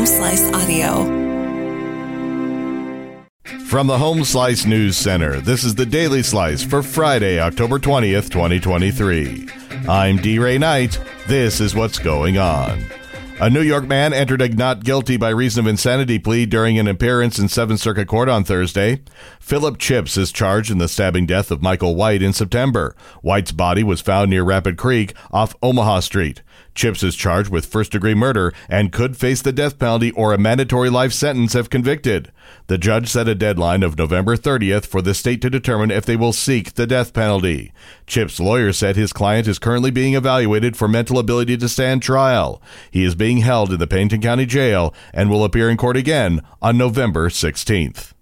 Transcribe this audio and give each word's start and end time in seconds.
Home 0.00 0.06
Slice 0.06 0.50
Audio. 0.54 1.04
From 3.66 3.86
the 3.86 3.98
Home 3.98 4.24
Slice 4.24 4.64
News 4.64 4.96
Center, 4.96 5.42
this 5.42 5.62
is 5.62 5.74
the 5.74 5.84
Daily 5.84 6.22
Slice 6.22 6.62
for 6.62 6.82
Friday, 6.82 7.38
October 7.38 7.78
20th, 7.78 8.30
2023. 8.30 9.46
I'm 9.86 10.16
D. 10.16 10.38
Ray 10.38 10.56
Knight. 10.56 10.98
This 11.26 11.60
is 11.60 11.74
what's 11.74 11.98
going 11.98 12.38
on. 12.38 12.82
A 13.42 13.48
New 13.48 13.62
York 13.62 13.86
man 13.88 14.12
entered 14.12 14.42
a 14.42 14.50
not 14.50 14.84
guilty 14.84 15.16
by 15.16 15.30
reason 15.30 15.64
of 15.64 15.66
insanity 15.66 16.18
plea 16.18 16.44
during 16.44 16.78
an 16.78 16.86
appearance 16.86 17.38
in 17.38 17.48
Seventh 17.48 17.80
Circuit 17.80 18.06
Court 18.06 18.28
on 18.28 18.44
Thursday. 18.44 19.00
Philip 19.40 19.78
Chips 19.78 20.18
is 20.18 20.30
charged 20.30 20.70
in 20.70 20.76
the 20.76 20.88
stabbing 20.88 21.24
death 21.24 21.50
of 21.50 21.62
Michael 21.62 21.96
White 21.96 22.20
in 22.20 22.34
September. 22.34 22.94
White's 23.22 23.50
body 23.50 23.82
was 23.82 24.02
found 24.02 24.28
near 24.28 24.42
Rapid 24.44 24.76
Creek 24.76 25.14
off 25.30 25.56
Omaha 25.62 26.00
Street. 26.00 26.42
Chips 26.74 27.02
is 27.02 27.16
charged 27.16 27.48
with 27.48 27.64
first 27.64 27.92
degree 27.92 28.14
murder 28.14 28.52
and 28.68 28.92
could 28.92 29.16
face 29.16 29.40
the 29.40 29.52
death 29.52 29.78
penalty 29.78 30.10
or 30.10 30.34
a 30.34 30.38
mandatory 30.38 30.90
life 30.90 31.14
sentence 31.14 31.54
if 31.54 31.70
convicted. 31.70 32.30
The 32.66 32.78
judge 32.78 33.08
set 33.08 33.28
a 33.28 33.34
deadline 33.34 33.82
of 33.82 33.98
November 33.98 34.36
30th 34.36 34.86
for 34.86 35.02
the 35.02 35.14
state 35.14 35.40
to 35.42 35.50
determine 35.50 35.90
if 35.90 36.04
they 36.04 36.16
will 36.16 36.32
seek 36.32 36.74
the 36.74 36.86
death 36.86 37.12
penalty. 37.12 37.72
Chips' 38.06 38.40
lawyer 38.40 38.72
said 38.72 38.96
his 38.96 39.12
client 39.12 39.48
is 39.48 39.58
currently 39.58 39.90
being 39.90 40.14
evaluated 40.14 40.76
for 40.76 40.88
mental 40.88 41.18
ability 41.18 41.56
to 41.56 41.68
stand 41.68 42.02
trial. 42.02 42.62
He 42.90 43.04
is 43.04 43.14
being 43.14 43.38
held 43.38 43.72
in 43.72 43.78
the 43.78 43.86
Pennington 43.86 44.20
County 44.20 44.46
Jail 44.46 44.94
and 45.12 45.30
will 45.30 45.44
appear 45.44 45.68
in 45.68 45.76
court 45.76 45.96
again 45.96 46.42
on 46.62 46.78
November 46.78 47.28
16th. 47.28 48.12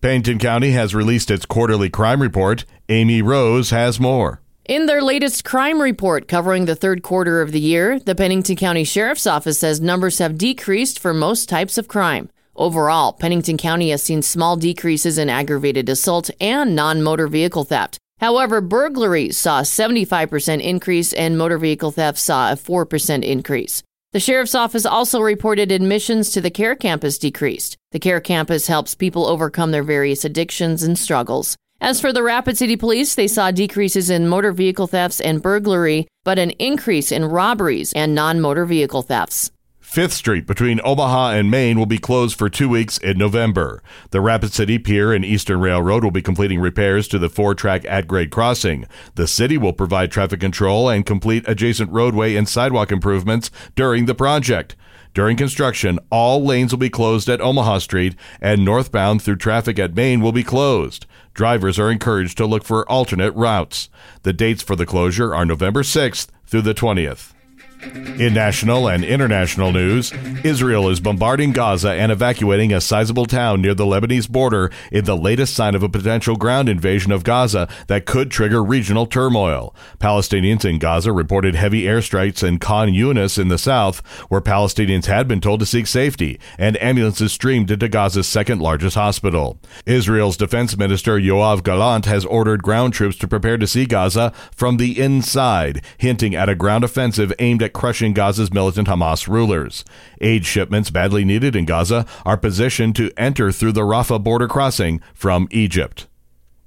Pennington 0.00 0.38
County 0.38 0.70
has 0.70 0.94
released 0.94 1.30
its 1.30 1.46
quarterly 1.46 1.90
crime 1.90 2.22
report. 2.22 2.64
Amy 2.88 3.22
Rose 3.22 3.70
has 3.70 3.98
more. 3.98 4.40
In 4.68 4.86
their 4.86 5.00
latest 5.00 5.44
crime 5.44 5.80
report 5.80 6.26
covering 6.26 6.64
the 6.64 6.74
third 6.74 7.02
quarter 7.02 7.40
of 7.40 7.52
the 7.52 7.60
year, 7.60 8.00
the 8.00 8.16
Pennington 8.16 8.56
County 8.56 8.82
Sheriff's 8.82 9.26
Office 9.26 9.60
says 9.60 9.80
numbers 9.80 10.18
have 10.18 10.36
decreased 10.36 10.98
for 10.98 11.14
most 11.14 11.48
types 11.48 11.78
of 11.78 11.86
crime. 11.86 12.28
Overall, 12.56 13.12
Pennington 13.12 13.58
County 13.58 13.90
has 13.90 14.02
seen 14.02 14.22
small 14.22 14.56
decreases 14.56 15.18
in 15.18 15.28
aggravated 15.28 15.88
assault 15.88 16.30
and 16.40 16.74
non 16.74 17.02
motor 17.02 17.28
vehicle 17.28 17.64
theft. 17.64 17.98
However, 18.18 18.62
burglaries 18.62 19.36
saw 19.36 19.58
a 19.58 19.62
75% 19.62 20.62
increase 20.62 21.12
and 21.12 21.36
motor 21.36 21.58
vehicle 21.58 21.90
theft 21.90 22.18
saw 22.18 22.50
a 22.50 22.56
4% 22.56 23.22
increase. 23.22 23.82
The 24.12 24.20
sheriff's 24.20 24.54
office 24.54 24.86
also 24.86 25.20
reported 25.20 25.70
admissions 25.70 26.30
to 26.30 26.40
the 26.40 26.50
care 26.50 26.74
campus 26.74 27.18
decreased. 27.18 27.76
The 27.92 27.98
care 27.98 28.20
campus 28.20 28.68
helps 28.68 28.94
people 28.94 29.26
overcome 29.26 29.70
their 29.70 29.82
various 29.82 30.24
addictions 30.24 30.82
and 30.82 30.98
struggles. 30.98 31.56
As 31.78 32.00
for 32.00 32.10
the 32.10 32.22
Rapid 32.22 32.56
City 32.56 32.76
Police, 32.76 33.14
they 33.14 33.28
saw 33.28 33.50
decreases 33.50 34.08
in 34.08 34.28
motor 34.28 34.52
vehicle 34.52 34.86
thefts 34.86 35.20
and 35.20 35.42
burglary, 35.42 36.08
but 36.24 36.38
an 36.38 36.52
increase 36.52 37.12
in 37.12 37.26
robberies 37.26 37.92
and 37.92 38.14
non 38.14 38.40
motor 38.40 38.64
vehicle 38.64 39.02
thefts. 39.02 39.50
Fifth 39.86 40.12
Street 40.12 40.46
between 40.46 40.80
Omaha 40.84 41.30
and 41.30 41.50
Main 41.50 41.78
will 41.78 41.86
be 41.86 41.96
closed 41.96 42.36
for 42.36 42.50
two 42.50 42.68
weeks 42.68 42.98
in 42.98 43.16
November. 43.16 43.82
The 44.10 44.20
Rapid 44.20 44.52
City 44.52 44.78
Pierre 44.78 45.12
and 45.12 45.24
Eastern 45.24 45.60
Railroad 45.60 46.04
will 46.04 46.10
be 46.10 46.20
completing 46.20 46.60
repairs 46.60 47.08
to 47.08 47.18
the 47.18 47.30
four 47.30 47.54
track 47.54 47.86
at 47.86 48.06
grade 48.06 48.30
crossing. 48.30 48.86
The 49.14 49.28
city 49.28 49.56
will 49.56 49.72
provide 49.72 50.10
traffic 50.10 50.40
control 50.40 50.90
and 50.90 51.06
complete 51.06 51.44
adjacent 51.48 51.90
roadway 51.92 52.34
and 52.34 52.46
sidewalk 52.46 52.90
improvements 52.90 53.50
during 53.74 54.04
the 54.04 54.14
project. 54.14 54.74
During 55.14 55.36
construction, 55.36 55.98
all 56.10 56.44
lanes 56.44 56.72
will 56.72 56.78
be 56.78 56.90
closed 56.90 57.28
at 57.30 57.40
Omaha 57.40 57.78
Street 57.78 58.16
and 58.40 58.64
northbound 58.64 59.22
through 59.22 59.36
traffic 59.36 59.78
at 59.78 59.94
Main 59.94 60.20
will 60.20 60.32
be 60.32 60.44
closed. 60.44 61.06
Drivers 61.32 61.78
are 61.78 61.92
encouraged 61.92 62.36
to 62.38 62.44
look 62.44 62.64
for 62.64 62.86
alternate 62.90 63.34
routes. 63.34 63.88
The 64.24 64.34
dates 64.34 64.62
for 64.64 64.74
the 64.74 64.84
closure 64.84 65.32
are 65.32 65.46
November 65.46 65.84
6th 65.84 66.26
through 66.44 66.62
the 66.62 66.74
20th. 66.74 67.35
In 67.82 68.32
national 68.32 68.88
and 68.88 69.04
international 69.04 69.70
news, 69.70 70.10
Israel 70.42 70.88
is 70.88 71.00
bombarding 71.00 71.52
Gaza 71.52 71.90
and 71.90 72.10
evacuating 72.10 72.72
a 72.72 72.80
sizable 72.80 73.26
town 73.26 73.60
near 73.60 73.74
the 73.74 73.84
Lebanese 73.84 74.28
border 74.28 74.70
in 74.90 75.04
the 75.04 75.16
latest 75.16 75.54
sign 75.54 75.74
of 75.74 75.82
a 75.82 75.88
potential 75.88 76.36
ground 76.36 76.70
invasion 76.70 77.12
of 77.12 77.24
Gaza 77.24 77.68
that 77.88 78.06
could 78.06 78.30
trigger 78.30 78.64
regional 78.64 79.04
turmoil. 79.04 79.74
Palestinians 79.98 80.64
in 80.64 80.78
Gaza 80.78 81.12
reported 81.12 81.54
heavy 81.54 81.82
airstrikes 81.82 82.42
in 82.42 82.58
Khan 82.58 82.88
Yunis 82.88 83.38
in 83.38 83.48
the 83.48 83.58
south, 83.58 83.98
where 84.28 84.40
Palestinians 84.40 85.04
had 85.04 85.28
been 85.28 85.40
told 85.42 85.60
to 85.60 85.66
seek 85.66 85.86
safety, 85.86 86.40
and 86.58 86.82
ambulances 86.82 87.32
streamed 87.32 87.70
into 87.70 87.88
Gaza's 87.88 88.26
second 88.26 88.60
largest 88.60 88.96
hospital. 88.96 89.60
Israel's 89.84 90.38
defense 90.38 90.76
minister 90.78 91.18
Yoav 91.18 91.62
Gallant 91.62 92.06
has 92.06 92.24
ordered 92.24 92.62
ground 92.62 92.94
troops 92.94 93.16
to 93.18 93.28
prepare 93.28 93.58
to 93.58 93.66
see 93.66 93.84
Gaza 93.84 94.32
from 94.54 94.78
the 94.78 94.98
inside, 94.98 95.84
hinting 95.98 96.34
at 96.34 96.48
a 96.48 96.54
ground 96.54 96.82
offensive 96.82 97.32
aimed 97.38 97.62
at 97.62 97.65
crushing 97.72 98.12
Gaza's 98.12 98.52
militant 98.52 98.88
Hamas 98.88 99.28
rulers. 99.28 99.84
Aid 100.20 100.46
shipments 100.46 100.90
badly 100.90 101.24
needed 101.24 101.56
in 101.56 101.64
Gaza 101.64 102.06
are 102.24 102.36
positioned 102.36 102.96
to 102.96 103.10
enter 103.16 103.52
through 103.52 103.72
the 103.72 103.82
Rafah 103.82 104.22
border 104.22 104.48
crossing 104.48 105.00
from 105.14 105.48
Egypt. 105.50 106.06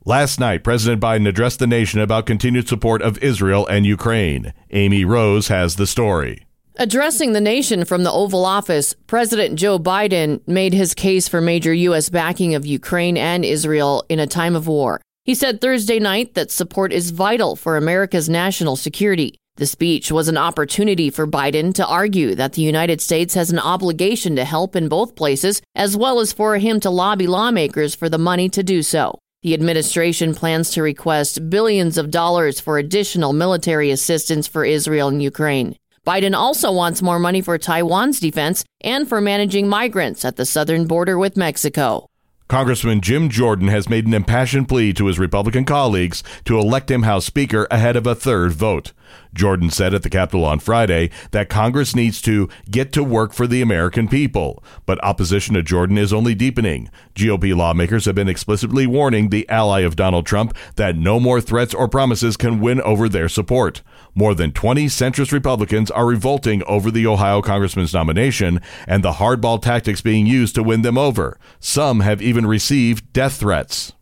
Last 0.06 0.40
night, 0.40 0.64
President 0.64 1.02
Biden 1.02 1.28
addressed 1.28 1.60
the 1.60 1.68
nation 1.68 2.00
about 2.00 2.26
continued 2.26 2.68
support 2.68 3.02
of 3.02 3.18
Israel 3.20 3.68
and 3.68 3.86
Ukraine. 3.86 4.54
Amy 4.72 5.06
Rose 5.06 5.50
has 5.50 5.76
the 5.76 5.86
story. 5.86 6.46
Addressing 6.78 7.34
the 7.34 7.42
nation 7.42 7.84
from 7.84 8.04
the 8.04 8.12
Oval 8.12 8.46
Office, 8.46 8.94
President 9.06 9.60
Joe 9.60 9.78
Biden 9.78 10.40
made 10.48 10.74
his 10.74 10.94
case 10.94 11.28
for 11.28 11.42
major 11.42 11.74
U.S. 11.74 12.08
backing 12.08 12.56
of 12.56 12.66
Ukraine 12.66 13.18
and 13.18 13.44
Israel 13.44 14.06
in 14.08 14.20
a 14.20 14.26
time 14.26 14.56
of 14.56 14.66
war. 14.66 15.02
He 15.26 15.36
said 15.36 15.60
Thursday 15.60 16.00
night 16.00 16.34
that 16.36 16.50
support 16.50 16.94
is 16.94 17.12
vital 17.12 17.56
for 17.56 17.76
America's 17.76 18.30
national 18.30 18.78
security. 18.78 19.36
The 19.60 19.68
speech 19.68 20.10
was 20.10 20.30
an 20.30 20.38
opportunity 20.38 21.10
for 21.10 21.28
Biden 21.28 21.74
to 21.74 21.86
argue 21.86 22.34
that 22.34 22.54
the 22.54 22.62
United 22.62 23.02
States 23.02 23.34
has 23.34 23.52
an 23.52 23.60
obligation 23.60 24.38
to 24.38 24.46
help 24.46 24.74
in 24.74 24.88
both 24.88 25.18
places, 25.18 25.62
as 25.76 25.98
well 25.98 26.22
as 26.22 26.32
for 26.32 26.58
him 26.60 26.80
to 26.80 26.90
lobby 26.90 27.28
lawmakers 27.28 27.94
for 27.94 28.08
the 28.08 28.18
money 28.18 28.48
to 28.48 28.64
do 28.64 28.82
so. 28.82 29.20
The 29.44 29.54
administration 29.54 30.34
plans 30.34 30.70
to 30.72 30.82
request 30.82 31.50
billions 31.50 31.98
of 31.98 32.10
dollars 32.10 32.62
for 32.62 32.78
additional 32.78 33.34
military 33.34 33.92
assistance 33.92 34.48
for 34.48 34.64
Israel 34.64 35.10
and 35.10 35.22
Ukraine. 35.22 35.76
Biden 36.08 36.34
also 36.34 36.72
wants 36.72 37.02
more 37.02 37.20
money 37.20 37.42
for 37.42 37.58
Taiwan's 37.58 38.22
defense 38.22 38.64
and 38.80 39.10
for 39.10 39.20
managing 39.20 39.68
migrants 39.68 40.24
at 40.24 40.38
the 40.38 40.46
southern 40.46 40.88
border 40.88 41.18
with 41.20 41.36
Mexico. 41.36 42.09
Congressman 42.50 43.00
Jim 43.00 43.30
Jordan 43.30 43.68
has 43.68 43.90
made 43.90 44.08
an 44.08 44.14
impassioned 44.16 44.68
plea 44.68 44.92
to 44.94 45.06
his 45.06 45.20
Republican 45.20 45.66
colleagues 45.66 46.24
to 46.46 46.58
elect 46.58 46.90
him 46.90 47.04
House 47.04 47.24
Speaker 47.24 47.68
ahead 47.70 47.96
of 47.96 48.08
a 48.08 48.16
third 48.16 48.54
vote. 48.54 48.92
Jordan 49.34 49.70
said 49.70 49.94
at 49.94 50.04
the 50.04 50.10
Capitol 50.10 50.46
on 50.46 50.60
Friday 50.60 51.10
that 51.32 51.50
Congress 51.50 51.96
needs 51.96 52.22
to 52.24 52.50
get 52.70 52.92
to 52.94 53.04
work 53.04 53.34
for 53.34 53.48
the 53.48 53.62
American 53.62 54.08
people. 54.08 54.64
But 54.86 55.04
opposition 55.04 55.56
to 55.56 55.64
Jordan 55.64 55.98
is 55.98 56.14
only 56.14 56.36
deepening. 56.36 56.90
GOP 57.16 57.56
lawmakers 57.56 58.06
have 58.06 58.16
been 58.16 58.30
explicitly 58.30 58.88
warning 58.88 59.30
the 59.30 59.48
ally 59.50 59.82
of 59.82 59.96
Donald 59.96 60.26
Trump 60.26 60.56
that 60.76 60.96
no 60.96 61.20
more 61.20 61.42
threats 61.42 61.74
or 61.74 61.88
promises 61.88 62.38
can 62.38 62.60
win 62.60 62.82
over 62.82 63.08
their 63.08 63.30
support. 63.30 63.82
More 64.16 64.34
than 64.34 64.52
20 64.52 64.88
centrist 64.88 65.32
Republicans 65.32 65.92
are 65.92 66.06
revolting 66.06 66.64
over 66.64 66.90
the 66.90 67.06
Ohio 67.06 67.42
congressman's 67.42 67.94
nomination 67.94 68.60
and 68.88 69.04
the 69.04 69.14
hardball 69.14 69.62
tactics 69.62 70.02
being 70.02 70.26
used 70.26 70.56
to 70.56 70.64
win 70.64 70.82
them 70.82 70.98
over. 70.98 71.38
Some 71.60 72.00
have 72.00 72.22
even 72.22 72.39
received 72.46 73.12
death 73.14 73.40
threats. 73.40 73.94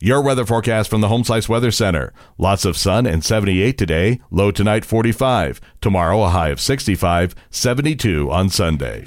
Your 0.00 0.22
weather 0.22 0.46
forecast 0.46 0.88
from 0.88 1.00
the 1.00 1.08
Home 1.08 1.24
Slice 1.24 1.48
Weather 1.48 1.72
Center. 1.72 2.12
Lots 2.38 2.64
of 2.64 2.76
sun 2.76 3.04
and 3.04 3.24
78 3.24 3.76
today, 3.76 4.20
low 4.30 4.52
tonight 4.52 4.84
45. 4.84 5.60
Tomorrow 5.80 6.22
a 6.22 6.28
high 6.28 6.50
of 6.50 6.60
65, 6.60 7.34
72 7.50 8.30
on 8.30 8.48
Sunday. 8.48 9.04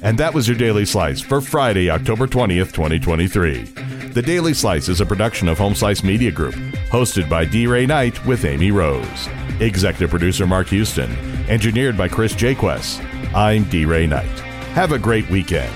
And 0.00 0.16
that 0.18 0.32
was 0.32 0.48
your 0.48 0.56
Daily 0.56 0.86
Slice 0.86 1.20
for 1.20 1.40
Friday, 1.40 1.90
October 1.90 2.26
20th, 2.26 2.72
2023. 2.72 3.64
The 4.12 4.22
Daily 4.22 4.54
Slice 4.54 4.88
is 4.88 5.00
a 5.00 5.06
production 5.06 5.48
of 5.48 5.58
Home 5.58 5.74
Slice 5.74 6.02
Media 6.02 6.30
Group, 6.30 6.54
hosted 6.90 7.28
by 7.28 7.44
D. 7.44 7.66
Ray 7.66 7.84
Knight 7.84 8.24
with 8.24 8.44
Amy 8.44 8.70
Rose. 8.70 9.28
Executive 9.60 10.08
producer 10.08 10.46
Mark 10.46 10.68
Houston, 10.68 11.10
engineered 11.48 11.98
by 11.98 12.08
Chris 12.08 12.32
Jaquess. 12.32 13.04
I'm 13.34 13.64
D. 13.64 13.84
Ray 13.84 14.06
Knight. 14.06 14.38
Have 14.74 14.92
a 14.92 14.98
great 14.98 15.28
weekend. 15.28 15.74